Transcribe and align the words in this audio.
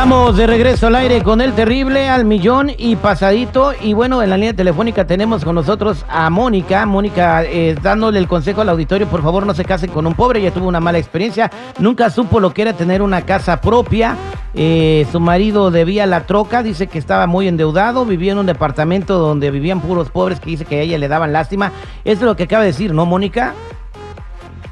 Estamos 0.00 0.36
de 0.36 0.46
regreso 0.46 0.86
al 0.86 0.94
aire 0.94 1.22
con 1.22 1.40
el 1.40 1.52
terrible 1.52 2.08
al 2.08 2.24
millón 2.24 2.70
y 2.78 2.96
pasadito. 2.96 3.72
Y 3.80 3.92
bueno, 3.92 4.22
en 4.22 4.30
la 4.30 4.36
línea 4.36 4.54
telefónica 4.54 5.06
tenemos 5.06 5.44
con 5.44 5.54
nosotros 5.54 6.06
a 6.08 6.30
Mónica. 6.30 6.86
Mónica, 6.86 7.42
eh, 7.44 7.76
dándole 7.82 8.18
el 8.18 8.28
consejo 8.28 8.60
al 8.60 8.68
auditorio, 8.68 9.06
por 9.08 9.22
favor 9.22 9.44
no 9.44 9.52
se 9.52 9.64
casen 9.64 9.90
con 9.90 10.06
un 10.06 10.14
pobre. 10.14 10.40
Ella 10.40 10.52
tuvo 10.52 10.68
una 10.68 10.80
mala 10.80 10.98
experiencia. 10.98 11.50
Nunca 11.78 12.08
supo 12.08 12.40
lo 12.40 12.54
que 12.54 12.62
era 12.62 12.72
tener 12.72 13.02
una 13.02 13.22
casa 13.22 13.60
propia. 13.60 14.16
Eh, 14.54 15.06
su 15.12 15.20
marido 15.20 15.70
debía 15.70 16.06
la 16.06 16.26
troca, 16.26 16.62
dice 16.62 16.88
que 16.88 16.98
estaba 16.98 17.26
muy 17.26 17.46
endeudado. 17.46 18.04
Vivía 18.04 18.32
en 18.32 18.38
un 18.38 18.46
departamento 18.46 19.18
donde 19.18 19.50
vivían 19.50 19.80
puros 19.80 20.10
pobres 20.10 20.40
que 20.40 20.50
dice 20.50 20.64
que 20.64 20.76
a 20.76 20.82
ella 20.82 20.98
le 20.98 21.08
daban 21.08 21.32
lástima. 21.32 21.72
Eso 22.04 22.20
es 22.20 22.22
lo 22.22 22.36
que 22.36 22.44
acaba 22.44 22.62
de 22.62 22.68
decir, 22.68 22.92
¿no, 22.92 23.06
Mónica? 23.06 23.54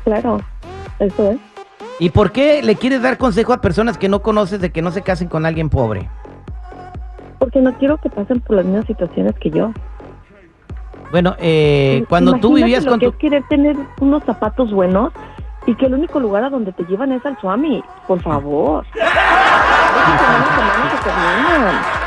Claro, 0.05 0.41
eso 0.99 1.31
es. 1.33 1.39
¿Y 2.01 2.11
por 2.11 2.33
qué 2.33 2.63
le 2.63 2.77
quieres 2.77 3.03
dar 3.03 3.19
consejo 3.19 3.53
a 3.53 3.61
personas 3.61 3.99
que 3.99 4.09
no 4.09 4.23
conoces 4.23 4.61
de 4.61 4.71
que 4.71 4.83
no 4.83 4.91
se 4.91 5.03
casen 5.03 5.29
con 5.29 5.47
alguien 5.47 5.69
pobre? 5.69 6.09
Porque 7.39 7.61
no 7.61 7.77
quiero 7.79 7.99
que 7.99 8.09
pasen 8.09 8.41
por 8.41 8.57
las 8.57 8.65
mismas 8.65 8.87
situaciones 8.87 9.35
que 9.41 9.51
yo. 9.51 9.73
Bueno, 11.11 11.35
eh, 11.39 12.05
cuando 12.09 12.35
tú 12.35 12.55
vivías 12.55 12.85
lo 12.85 12.93
con 12.93 13.01
que 13.01 13.07
tu... 13.07 13.13
es 13.13 13.19
querer 13.19 13.43
tener 13.49 13.77
unos 14.01 14.23
zapatos 14.25 14.73
buenos 14.73 15.13
y 15.67 15.75
que 15.75 15.87
el 15.87 15.95
único 15.95 16.21
lugar 16.21 16.45
a 16.45 16.51
donde 16.51 16.73
te 16.73 16.85
llevan 16.85 17.13
es 17.13 17.25
al 17.27 17.39
Swami. 17.41 17.83
Por 18.07 18.21
favor. 18.21 18.87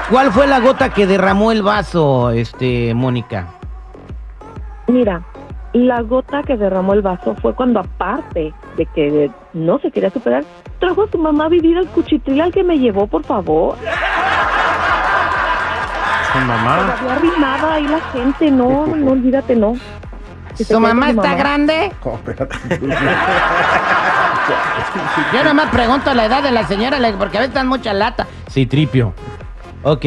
¿Cuál 0.09 0.31
fue 0.31 0.45
la 0.47 0.59
gota 0.59 0.89
que 0.89 1.07
derramó 1.07 1.51
el 1.51 1.63
vaso, 1.63 2.31
este, 2.31 2.93
Mónica? 2.93 3.47
Mira, 4.87 5.21
la 5.73 6.01
gota 6.01 6.43
que 6.43 6.57
derramó 6.57 6.93
el 6.93 7.01
vaso 7.01 7.35
fue 7.41 7.55
cuando 7.55 7.79
aparte 7.79 8.53
de 8.75 8.85
que 8.87 9.31
no 9.53 9.79
se 9.79 9.89
quería 9.89 10.09
superar, 10.09 10.43
trajo 10.79 11.03
a 11.03 11.07
su 11.09 11.17
mamá 11.17 11.45
a 11.45 11.49
vivir 11.49 11.77
al 11.77 11.87
cuchitril 11.87 12.41
al 12.41 12.51
que 12.51 12.63
me 12.63 12.77
llevó, 12.77 13.07
por 13.07 13.23
favor. 13.23 13.77
Su 16.33 16.39
mamá. 16.39 16.77
Todavía 16.77 17.15
arrimaba 17.15 17.73
ahí 17.75 17.87
la 17.87 18.01
gente, 18.11 18.51
no, 18.51 18.87
no, 18.87 19.11
olvídate, 19.11 19.55
no. 19.55 19.75
¿Su 20.55 20.79
mamá 20.79 21.11
está 21.11 21.35
grande? 21.35 21.91
Oh, 22.03 22.15
espérate. 22.15 22.57
Yo 25.33 25.43
nomás 25.43 25.69
pregunto 25.71 26.13
la 26.13 26.25
edad 26.25 26.43
de 26.43 26.51
la 26.51 26.67
señora 26.67 26.99
le- 26.99 27.13
porque 27.13 27.37
a 27.37 27.41
veces 27.41 27.55
dan 27.55 27.67
mucha 27.67 27.93
lata. 27.93 28.27
Sí, 28.47 28.65
tripio. 28.65 29.13
Ok, 29.83 30.05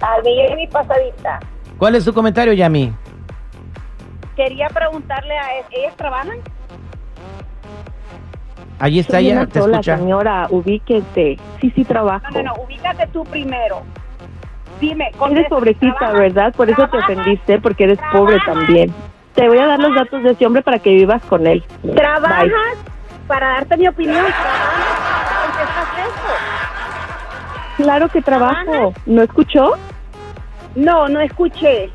Al 0.00 0.22
y 0.60 0.66
pasadita. 0.66 1.38
¿Cuál 1.78 1.94
es 1.94 2.02
su 2.04 2.12
comentario, 2.12 2.52
Yami? 2.52 2.92
Quería 4.36 4.68
preguntarle 4.68 5.36
a 5.38 5.46
¿ellas 5.70 5.96
trabajan? 5.96 6.38
Allí 8.82 8.98
está 8.98 9.18
Soy 9.18 9.26
ella, 9.28 9.36
una 9.42 9.46
te 9.46 9.60
sola, 9.60 9.72
escucha. 9.76 9.96
señora, 9.96 10.46
ubíquese. 10.50 11.38
Sí, 11.60 11.70
sí, 11.72 11.84
trabajo. 11.84 12.26
No, 12.32 12.42
no, 12.42 12.52
no, 12.56 12.64
ubícate 12.64 13.06
tú 13.12 13.22
primero. 13.22 13.82
Dime, 14.80 15.04
Eres 15.04 15.16
contesta, 15.18 15.48
pobrecita, 15.50 15.98
¿trabajas? 16.00 16.20
¿verdad? 16.20 16.52
Por 16.52 16.68
eso 16.68 16.88
te 16.88 16.98
ofendiste, 16.98 17.60
porque 17.60 17.84
eres 17.84 18.00
pobre 18.12 18.40
también. 18.44 18.92
Te 19.36 19.46
voy 19.46 19.58
a 19.58 19.66
dar 19.68 19.78
los 19.78 19.94
datos 19.94 20.24
de 20.24 20.30
ese 20.32 20.44
hombre 20.44 20.62
para 20.62 20.80
que 20.80 20.90
vivas 20.94 21.22
con 21.26 21.46
él. 21.46 21.62
¿Trabajas? 21.94 22.42
Bye. 22.42 22.52
Para 23.28 23.50
darte 23.50 23.76
mi 23.76 23.86
opinión, 23.86 24.26
¿trabajas? 24.26 25.46
¿Contestas 25.46 25.88
eso? 26.00 27.84
Claro 27.84 28.08
que 28.08 28.20
trabajo. 28.20 28.92
¿No 29.06 29.22
escuchó? 29.22 29.74
No, 30.74 31.08
no 31.08 31.20
escuché. 31.20 31.88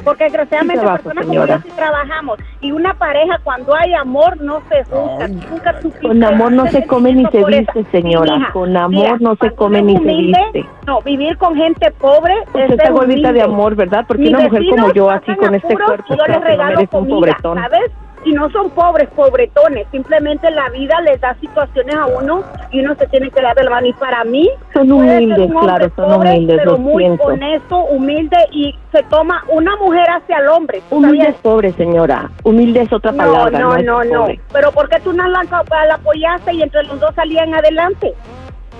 Porque 0.04 0.24
desgraciadamente 0.24 0.80
Sí 0.80 0.84
trabajo, 0.84 1.02
personas 1.02 1.26
como 1.26 1.46
yo 1.46 1.58
sí 1.62 1.70
trabajamos. 1.74 2.38
Y 2.60 2.72
una 2.72 2.94
pareja, 2.94 3.38
cuando 3.44 3.74
hay 3.74 3.92
amor, 3.94 4.40
no 4.40 4.60
se 4.68 4.82
juzga. 4.84 5.28
Nunca 5.28 5.74
Con 6.02 6.24
amor 6.24 6.52
no 6.52 6.66
se 6.68 6.86
come 6.86 7.12
ni 7.12 7.24
se 7.26 7.44
viste, 7.44 7.84
señora. 7.92 8.38
Mija, 8.38 8.52
Con 8.52 8.76
amor 8.76 8.90
mira, 8.90 9.16
no 9.20 9.36
se 9.36 9.50
come 9.52 9.82
ni 9.82 9.96
se 9.98 10.04
viste. 10.04 10.66
No, 10.86 11.00
vivir 11.02 11.36
con 11.36 11.54
gente 11.54 11.90
pobre 11.92 12.34
es 12.54 12.70
está 12.70 12.90
gordita 12.90 13.32
de 13.32 13.42
amor, 13.42 13.74
¿verdad? 13.74 14.04
Porque 14.08 14.28
una 14.28 14.40
mujer 14.40 14.62
como 14.70 14.92
yo, 14.92 15.10
así 15.10 15.34
con 15.36 15.54
este 15.54 15.74
cuerpo, 15.74 16.14
yo 16.16 16.16
les 16.16 16.26
que 16.26 16.32
no 16.32 16.40
regalo 16.40 16.76
merece 16.76 16.96
un 16.96 17.00
comida, 17.08 17.14
pobretón. 17.16 17.58
¿sabes? 17.58 17.92
Y 18.24 18.32
no 18.32 18.50
son 18.50 18.70
pobres, 18.70 19.08
pobretones. 19.10 19.86
Simplemente 19.92 20.50
la 20.50 20.68
vida 20.70 21.00
les 21.02 21.20
da 21.20 21.36
situaciones 21.40 21.94
a 21.94 22.06
uno 22.06 22.42
y 22.72 22.80
uno 22.80 22.96
se 22.96 23.06
tiene 23.06 23.30
que 23.30 23.40
dar 23.40 23.54
de 23.54 23.62
la 23.62 23.70
mano. 23.70 23.86
Y 23.86 23.92
para 23.92 24.24
mí, 24.24 24.50
Son 24.74 24.90
humildes, 24.90 25.48
claro, 25.60 25.88
son 25.94 26.12
pobre, 26.12 26.30
humildes, 26.30 26.56
pero 26.58 26.72
lo 26.72 26.78
muy 26.78 27.04
siento. 27.04 27.22
honesto, 27.22 27.78
humilde 27.84 28.36
y 28.50 28.74
se 28.90 29.04
toma 29.04 29.44
una 29.46 29.76
mujer 29.76 30.08
hacia 30.10 30.38
el 30.38 30.48
hombre. 30.48 30.82
¿tú 30.90 30.96
Humilde 30.96 31.28
es 31.28 31.36
pobre, 31.36 31.70
señora. 31.74 32.28
Humilde 32.46 32.82
es 32.82 32.92
otra 32.92 33.10
No, 33.10 33.18
palabra. 33.18 33.58
no, 33.58 33.76
no, 33.78 34.04
no. 34.04 34.20
pobre. 34.20 34.40
Pero 34.52 34.70
¿por 34.70 34.88
qué 34.88 35.00
tú 35.00 35.12
no 35.12 35.26
la, 35.26 35.42
la 35.42 35.94
apoyaste 35.96 36.54
y 36.54 36.62
entre 36.62 36.84
los 36.84 37.00
dos 37.00 37.12
salían 37.16 37.52
adelante? 37.52 38.12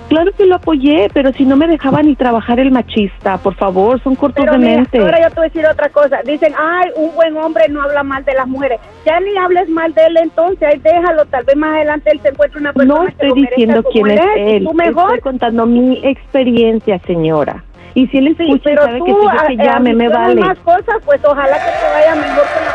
Claro 0.07 0.31
que 0.37 0.45
lo 0.45 0.55
apoyé, 0.55 1.09
pero 1.13 1.33
si 1.33 1.43
no 1.45 1.57
me 1.57 1.67
dejaba 1.67 2.01
ni 2.01 2.15
trabajar 2.15 2.61
el 2.61 2.71
machista, 2.71 3.37
por 3.39 3.55
favor, 3.55 4.01
son 4.03 4.15
cortos 4.15 4.39
Pero 4.45 4.53
de 4.53 4.59
mira, 4.59 4.75
mente. 4.77 4.99
ahora 4.99 5.19
yo 5.21 5.27
te 5.31 5.35
voy 5.35 5.45
a 5.47 5.49
decir 5.49 5.65
otra 5.65 5.89
cosa. 5.89 6.19
Dicen, 6.23 6.53
ay, 6.57 6.91
un 6.95 7.13
buen 7.13 7.35
hombre 7.35 7.65
no 7.67 7.81
habla 7.81 8.03
mal 8.03 8.23
de 8.23 8.33
las 8.35 8.47
mujeres. 8.47 8.79
Ya 9.05 9.19
ni 9.19 9.35
hables 9.37 9.67
mal 9.67 9.93
de 9.93 10.05
él 10.05 10.15
entonces, 10.23 10.81
déjalo. 10.81 11.25
Tal 11.25 11.43
vez 11.43 11.57
más 11.57 11.75
adelante 11.75 12.09
él 12.13 12.21
se 12.21 12.29
encuentre 12.29 12.61
una 12.61 12.71
persona 12.71 13.01
No 13.01 13.05
estoy 13.09 13.33
diciendo 13.33 13.83
quién 13.91 14.07
es 14.11 14.21
él. 14.37 14.63
Tú 14.63 14.73
mejor. 14.75 15.03
Estoy 15.15 15.19
contando 15.19 15.65
mi 15.65 15.99
experiencia, 16.05 16.99
señora. 17.05 17.65
Y 17.95 18.07
si 18.07 18.19
él 18.19 18.33
Sí, 18.37 18.43
escucha 18.43 18.69
y 18.71 18.75
pero 18.75 18.83
sabe 18.85 18.99
tú, 18.99 19.05
que 19.05 19.11
sí, 19.11 19.17
yo 19.21 19.49
eh, 19.49 19.57
llame, 19.57 19.93
me 19.93 20.07
vale. 20.07 20.39
más 20.39 20.57
cosas, 20.59 20.97
pues 21.03 21.19
ojalá 21.25 21.55
que 21.57 21.71
te 21.71 21.93
vaya 21.93 22.15
mejor 22.15 22.43
con 22.53 22.63
la. 22.63 22.71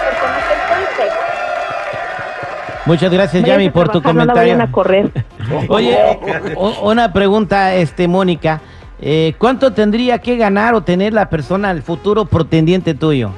Muchas 2.84 3.12
gracias, 3.12 3.44
Yami, 3.44 3.70
por 3.70 3.88
tu 3.90 4.00
trabajar, 4.00 4.14
no 4.14 4.24
la 4.24 4.32
comentario. 4.32 4.54
vayan 4.54 4.68
a 4.68 4.72
correr. 4.72 5.10
Oye, 5.68 5.96
o- 6.56 6.90
una 6.90 7.12
pregunta, 7.12 7.74
este, 7.74 8.08
Mónica. 8.08 8.60
Eh, 9.00 9.34
¿Cuánto 9.38 9.72
tendría 9.72 10.18
que 10.18 10.36
ganar 10.36 10.74
o 10.74 10.82
tener 10.82 11.12
la 11.12 11.28
persona, 11.28 11.70
el 11.70 11.82
futuro 11.82 12.24
pretendiente 12.24 12.94
tuyo? 12.94 13.30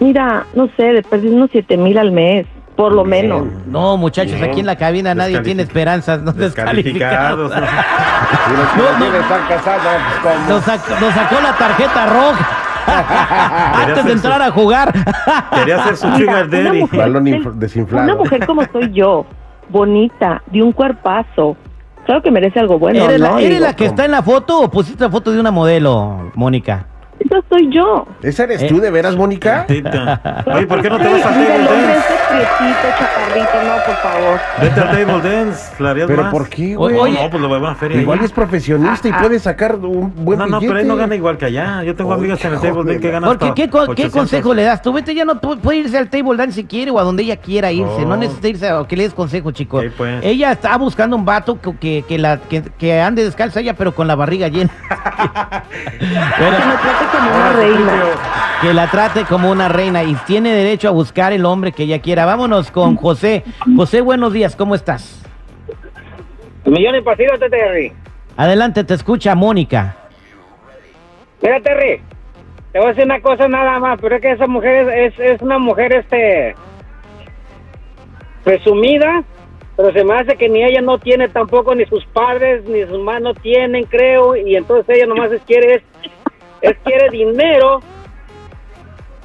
Mira, 0.00 0.46
no 0.54 0.68
sé, 0.76 0.82
de 0.84 1.02
perder 1.02 1.30
unos 1.32 1.50
siete 1.52 1.76
mil 1.76 1.96
al 1.98 2.10
mes, 2.12 2.46
por 2.76 2.92
lo 2.92 3.04
menos. 3.04 3.44
No, 3.66 3.96
muchachos, 3.96 4.40
aquí 4.42 4.60
en 4.60 4.66
la 4.66 4.76
cabina 4.76 5.14
nadie 5.14 5.40
tiene 5.40 5.62
esperanzas, 5.62 6.22
no 6.22 6.32
descalificados. 6.32 7.50
Descalificados. 7.50 7.74
No, 10.48 10.48
no, 10.48 10.54
nos 11.00 11.14
sacó 11.14 11.40
la 11.40 11.56
tarjeta 11.56 12.06
roja 12.06 12.63
antes 12.86 14.04
de 14.04 14.12
entrar 14.12 14.38
su- 14.38 14.42
a 14.42 14.50
jugar. 14.50 14.92
Quería 15.54 15.76
hacer 15.76 15.96
su 15.96 16.06
Mira, 16.08 16.18
sugar 16.18 16.46
una 16.48 16.56
daddy. 16.64 16.80
mujer-. 16.80 17.90
Una 17.92 18.14
mujer 18.14 18.46
como 18.46 18.62
soy 18.72 18.92
yo, 18.92 19.26
bonita, 19.68 20.42
de 20.50 20.62
un 20.62 20.72
cuerpazo, 20.72 21.56
claro 22.06 22.22
que 22.22 22.30
merece 22.30 22.60
algo 22.60 22.78
bueno, 22.78 23.04
¿Eres, 23.04 23.20
¿no? 23.20 23.32
la, 23.36 23.40
eres 23.40 23.50
Digo, 23.58 23.66
la 23.66 23.76
que 23.76 23.86
está 23.86 24.04
en 24.04 24.10
la 24.12 24.22
foto 24.22 24.60
o 24.60 24.70
pusiste 24.70 25.04
la 25.04 25.10
foto 25.10 25.32
de 25.32 25.40
una 25.40 25.50
modelo, 25.50 26.30
Mónica? 26.34 26.86
Eso 27.24 27.42
soy 27.48 27.72
yo. 27.72 28.06
¿Esa 28.22 28.44
eres 28.44 28.62
Eh. 28.62 28.66
tú 28.68 28.80
de 28.80 28.90
veras, 28.90 29.16
Mónica? 29.16 29.64
Tita. 29.66 30.44
Oye, 30.54 30.66
¿por 30.66 30.82
qué 30.82 30.90
no 30.90 30.98
te 30.98 31.04
vas 31.04 31.12
mira, 31.14 31.30
table 31.30 31.54
el 31.54 31.60
hombre 31.68 31.94
dance? 31.94 32.08
chaparrito, 32.98 33.64
no, 33.64 33.84
por 33.86 33.96
favor. 33.96 34.40
Vete 34.60 34.80
al 34.80 34.90
table 34.90 35.30
dance, 35.30 35.82
la 35.82 35.90
harías 35.90 36.06
¿Pero 36.06 36.22
más. 36.22 36.30
por 36.32 36.48
qué, 36.48 36.76
güey? 36.76 36.96
oye, 36.96 37.22
No, 37.22 37.30
pues 37.30 37.42
lo 37.42 37.48
voy 37.48 37.66
a 37.66 37.74
feria 37.74 38.00
Igual 38.00 38.18
allá. 38.18 38.26
es 38.26 38.32
profesionista 38.32 39.08
y 39.08 39.10
Ah, 39.10 39.14
ah. 39.18 39.22
puede 39.22 39.38
sacar 39.38 39.76
un 39.76 40.12
buen 40.24 40.38
No, 40.38 40.46
no, 40.46 40.58
billete. 40.58 40.66
pero 40.68 40.80
él 40.80 40.88
no 40.88 40.96
gana 40.96 41.14
igual 41.14 41.38
que 41.38 41.46
allá. 41.46 41.82
Yo 41.82 41.94
tengo 41.94 42.10
Oye, 42.10 42.20
amigas 42.20 42.44
en 42.44 42.52
el 42.54 42.60
table 42.60 42.84
dance 42.84 43.00
que 43.00 43.10
ganan 43.10 43.30
Porque, 43.30 43.44
hasta 43.46 43.54
¿qué, 43.54 43.70
co- 43.70 43.84
¿qué 43.86 43.90
800. 43.92 44.12
consejo 44.20 44.54
le 44.54 44.62
das? 44.64 44.82
Tú 44.82 44.92
vete 44.92 45.14
ya 45.14 45.24
no 45.24 45.40
pu- 45.40 45.58
puede 45.58 45.78
irse 45.78 45.96
al 45.98 46.08
table 46.10 46.36
dance 46.36 46.54
si 46.60 46.64
quiere 46.64 46.90
o 46.90 46.98
a 46.98 47.02
donde 47.02 47.22
ella 47.22 47.36
quiera 47.36 47.72
irse. 47.72 48.04
No 48.04 48.14
Oh. 48.14 48.16
necesita 48.18 48.48
irse 48.48 48.68
a 48.68 48.84
que 48.86 48.96
le 48.96 49.04
des 49.04 49.14
consejo, 49.14 49.50
chico. 49.52 49.80
Sí, 49.80 49.88
pues. 49.96 50.22
Ella 50.24 50.52
está 50.52 50.76
buscando 50.76 51.16
un 51.16 51.24
vato 51.24 51.60
que, 51.60 51.74
que, 51.76 52.04
que 52.06 52.18
la, 52.18 52.38
que, 52.38 52.62
que 52.62 53.00
ande 53.00 53.24
descalza 53.24 53.60
ella, 53.60 53.74
pero 53.74 53.94
con 53.94 54.06
la 54.06 54.14
barriga 54.14 54.48
llena. 54.48 54.70
Pero- 56.38 56.50
Que 56.56 56.66
me 56.66 56.74
trate 56.74 57.13
como 57.16 57.36
una 57.36 57.52
reina. 57.52 58.02
que 58.60 58.74
la 58.74 58.90
trate 58.90 59.24
como 59.24 59.50
una 59.50 59.68
reina 59.68 60.02
y 60.02 60.14
tiene 60.26 60.52
derecho 60.52 60.88
a 60.88 60.92
buscar 60.92 61.32
el 61.32 61.44
hombre 61.44 61.72
que 61.72 61.84
ella 61.84 62.00
quiera. 62.00 62.24
Vámonos 62.24 62.70
con 62.70 62.96
José. 62.96 63.44
José, 63.76 64.00
buenos 64.00 64.32
días, 64.32 64.56
¿cómo 64.56 64.74
estás? 64.74 65.22
Millón 66.64 66.96
y 66.96 67.02
pasillo, 67.02 67.38
Terry. 67.38 67.92
Adelante, 68.36 68.84
te 68.84 68.94
escucha 68.94 69.34
Mónica. 69.34 69.96
Mira, 71.42 71.60
Terry, 71.60 72.00
te 72.72 72.78
voy 72.78 72.86
a 72.86 72.90
decir 72.90 73.04
una 73.04 73.20
cosa 73.20 73.48
nada 73.48 73.78
más, 73.78 73.98
pero 74.00 74.16
es 74.16 74.22
que 74.22 74.32
esa 74.32 74.46
mujer 74.46 74.88
es, 74.88 75.14
es, 75.14 75.32
es 75.34 75.42
una 75.42 75.58
mujer, 75.58 75.92
este, 75.92 76.56
presumida, 78.44 79.24
pero 79.76 79.92
se 79.92 80.04
me 80.04 80.14
hace 80.14 80.36
que 80.36 80.48
ni 80.48 80.62
ella 80.62 80.80
no 80.80 80.98
tiene 80.98 81.28
tampoco, 81.28 81.74
ni 81.74 81.84
sus 81.86 82.04
padres, 82.06 82.64
ni 82.64 82.82
sus 82.82 82.98
mamás 82.98 83.22
no 83.22 83.34
tienen, 83.34 83.84
creo, 83.84 84.36
y 84.36 84.54
entonces 84.54 84.96
ella 84.96 85.06
nomás 85.06 85.32
es 85.32 85.42
quiere, 85.42 85.74
es, 85.74 85.82
es 86.64 86.78
quiere 86.84 87.10
dinero, 87.10 87.80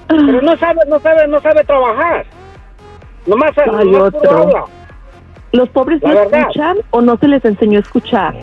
pero 0.07 0.41
no 0.41 0.57
sabe, 0.57 0.81
no 0.87 0.99
sabe, 0.99 1.27
no 1.27 1.39
sabe 1.39 1.63
trabajar. 1.63 2.25
Nomás, 3.25 3.51
Ay, 3.57 3.65
nomás 3.67 3.89
puro 3.89 4.05
otro. 4.05 4.37
habla. 4.37 4.63
¿Los 5.51 5.67
pobres 5.69 6.01
no 6.03 6.11
escuchan 6.11 6.77
o 6.91 7.01
no 7.01 7.17
se 7.17 7.27
les 7.27 7.43
enseñó 7.43 7.79
a 7.79 7.81
escuchar? 7.81 8.35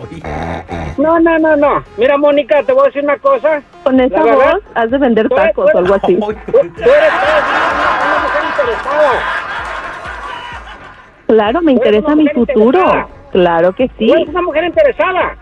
No, 0.99 1.21
no, 1.21 1.39
no, 1.39 1.57
no. 1.57 1.85
Mira, 1.97 2.17
Mónica, 2.17 2.63
te 2.65 2.73
voy 2.73 2.83
a 2.83 2.87
decir 2.87 3.05
una 3.05 3.17
cosa. 3.19 3.63
Con 3.85 4.01
esa 4.01 4.23
verdad, 4.23 4.55
voz 4.55 4.63
has 4.75 4.91
de 4.91 4.99
vender 4.99 5.29
tacos 5.29 5.71
o 5.73 5.79
algo 5.79 5.95
así. 5.95 6.17
Tú, 6.17 6.27
tú 6.27 6.59
eres 6.59 6.73
una, 6.83 8.19
mujer 8.23 8.43
interesada. 8.51 9.13
Claro, 11.29 11.63
me 11.63 11.73
interesa 11.73 12.15
mi 12.17 12.29
futuro. 12.29 12.79
interesada. 12.79 13.09
Claro 13.31 13.73
que 13.73 13.89
sí, 13.99 14.07
Tú 14.09 14.15
eres 14.15 14.29
una 14.29 14.43
mujer 14.43 14.65
interesada. 14.65 15.37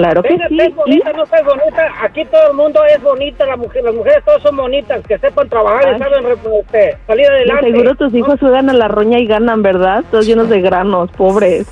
Claro 0.00 0.22
que 0.22 0.28
Venga, 0.30 0.48
sí. 0.48 0.54
Y 0.60 0.68
bonita, 0.70 1.12
no 1.12 1.24
estés 1.24 1.44
bonita. 1.44 1.82
Aquí 2.02 2.24
todo 2.26 2.50
el 2.50 2.56
mundo 2.56 2.80
es 2.84 3.02
bonita. 3.02 3.46
La 3.46 3.56
mujer, 3.56 3.82
las 3.84 3.94
mujeres 3.94 4.24
todas 4.24 4.42
son 4.42 4.56
bonitas. 4.56 5.00
Que 5.06 5.18
sepan 5.18 5.48
trabajar 5.48 5.86
Ay. 5.86 5.94
y 5.96 5.98
saben 5.98 6.24
re- 6.24 6.60
este, 6.60 6.98
salir 7.06 7.26
de 7.26 7.32
adelante. 7.32 7.70
seguro 7.72 7.94
tus 7.96 8.12
¿no? 8.12 8.18
hijos 8.18 8.40
juegan 8.40 8.70
a 8.70 8.72
la 8.72 8.88
roña 8.88 9.18
y 9.18 9.26
ganan, 9.26 9.62
¿verdad? 9.62 10.04
Todos 10.10 10.26
llenos 10.26 10.48
de 10.48 10.60
granos, 10.60 11.10
pobres. 11.12 11.66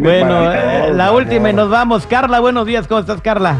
Bueno, 0.00 0.52
eh, 0.52 0.92
la 0.92 1.12
última 1.12 1.50
y 1.50 1.52
nos 1.52 1.70
vamos. 1.70 2.06
Carla, 2.06 2.40
buenos 2.40 2.66
días, 2.66 2.86
¿cómo 2.88 3.00
estás, 3.00 3.20
Carla? 3.20 3.56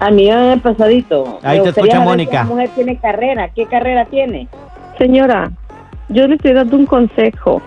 A 0.00 0.10
mí 0.10 0.26
me 0.30 0.52
ha 0.52 0.56
pasadito. 0.56 1.38
Ahí 1.42 1.58
Me 1.58 1.64
te 1.64 1.70
escucha 1.80 2.00
Mónica. 2.00 2.30
si 2.30 2.36
La 2.36 2.44
mujer 2.44 2.70
tiene 2.74 2.96
carrera. 2.98 3.48
¿Qué 3.54 3.66
carrera 3.66 4.04
tiene? 4.06 4.48
Señora, 4.98 5.50
yo 6.10 6.26
le 6.28 6.34
estoy 6.36 6.52
dando 6.52 6.76
un 6.76 6.86
consejo. 6.86 7.62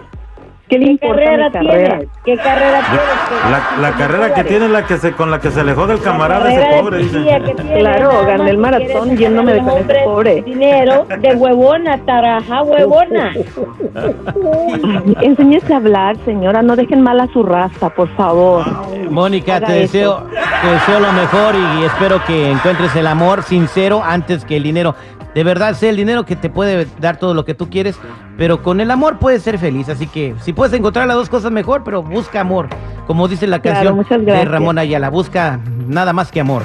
¿Qué 0.70 0.80
le 0.80 0.86
¿Qué 0.86 0.92
importa 0.94 1.22
carrera 1.24 1.46
mi 1.50 1.52
carrera? 1.68 1.90
tienes? 2.00 2.10
¿Qué 2.24 2.38
carrera 2.38 2.80
tienes? 2.90 3.52
La, 3.52 3.82
la 3.82 3.92
carrera 3.98 4.34
que 4.34 4.44
tiene 4.46 4.70
la 4.70 4.86
que 4.88 4.98
se 4.98 5.12
con 5.12 5.30
la 5.30 5.40
que 5.40 5.52
se 5.52 5.60
alejó 5.60 5.86
del 5.88 6.00
camarada 6.00 6.52
ese 6.52 6.62
de 6.62 6.82
pobre 6.82 6.98
que 7.04 7.54
tiene, 7.54 7.80
Claro, 7.80 8.26
gané 8.26 8.50
el 8.50 8.58
maratón 8.58 9.18
yéndome 9.18 9.52
a 9.52 9.56
de 9.56 9.62
con 9.62 9.78
ese 9.82 9.94
pobre. 10.06 10.42
Dinero 10.42 11.06
de 11.20 11.36
huevona, 11.36 11.98
taraja 12.06 12.64
huevona. 12.64 13.34
Enséñese 15.22 15.74
a 15.74 15.78
hablar, 15.78 16.16
señora. 16.26 16.62
No 16.62 16.76
dejen 16.76 17.02
mal 17.02 17.20
a 17.20 17.28
su 17.28 17.44
raza, 17.44 17.90
por 17.90 18.08
favor. 18.16 18.66
Mónica, 19.12 19.58
Haga 19.58 19.68
te 19.68 19.84
eso. 19.84 19.92
deseo, 19.94 20.24
te 20.62 20.68
deseo 20.72 21.00
lo 21.02 21.12
mejor 21.12 21.56
y, 21.56 21.82
y 21.82 21.86
espero 21.86 22.24
que 22.26 22.50
encuentres 22.50 22.96
el 22.96 23.08
amor 23.08 23.44
sincero 23.44 24.02
antes 24.04 24.46
que 24.46 24.58
el 24.58 24.64
dinero. 24.64 24.96
De 25.34 25.44
verdad, 25.44 25.74
sé 25.76 25.90
el 25.90 25.96
dinero 25.96 26.26
que 26.26 26.36
te 26.36 26.50
puede 26.50 26.88
dar 27.00 27.18
todo 27.18 27.34
lo 27.34 27.44
que 27.44 27.54
tú 27.56 27.70
quieres, 27.70 27.98
pero 28.38 28.62
con 28.62 28.80
el 28.82 28.92
amor 28.92 29.18
puedes 29.20 29.42
ser 29.42 29.58
feliz. 29.58 29.90
Así 29.90 30.06
que 30.08 30.36
si 30.42 30.54
puedes 30.54 30.74
encontrar 30.74 31.08
las 31.08 31.18
dos 31.18 31.30
cosas 31.30 31.52
mejor, 31.52 31.84
pero 31.84 32.04
busca 32.04 32.42
amor. 32.42 32.68
Como 33.08 33.28
dice 33.28 33.48
la 33.48 33.60
Claro, 33.60 33.76
canción 33.78 33.96
muchas 33.96 34.26
de. 34.26 34.46
Ramón 34.46 34.78
Ayala, 34.78 35.10
busca 35.10 35.60
nada 35.88 36.14
más 36.14 36.32
que 36.32 36.40
amor. 36.40 36.64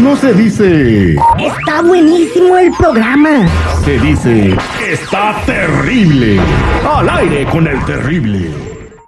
No 0.00 0.16
se 0.16 0.32
dice. 0.34 1.16
Está 1.38 1.82
buenísimo 1.82 2.56
el 2.56 2.70
programa. 2.78 3.46
Se 3.84 3.98
dice. 3.98 4.56
Está 4.88 5.34
terrible. 5.44 6.38
Al 6.88 7.08
aire 7.10 7.44
con 7.46 7.66
el 7.66 7.84
terrible. 7.84 8.75